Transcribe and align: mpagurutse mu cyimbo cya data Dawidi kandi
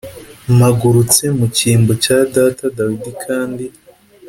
mpagurutse 0.57 1.23
mu 1.37 1.45
cyimbo 1.55 1.91
cya 2.03 2.17
data 2.35 2.65
Dawidi 2.77 3.11
kandi 3.25 3.65